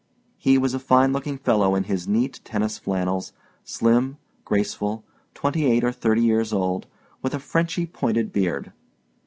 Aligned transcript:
He 0.39 0.57
was 0.57 0.73
a 0.73 0.79
fine 0.79 1.13
looking 1.13 1.37
fellow 1.37 1.75
in 1.75 1.83
his 1.83 2.07
neat 2.07 2.39
tennis 2.43 2.79
flannels, 2.79 3.33
slim, 3.63 4.17
graceful, 4.45 5.03
twenty 5.35 5.67
eight 5.67 5.83
or 5.83 5.91
thirty 5.91 6.23
years 6.23 6.51
old, 6.51 6.87
with 7.21 7.35
a 7.35 7.39
Frenchy 7.39 7.85
pointed 7.85 8.33
beard. 8.33 8.73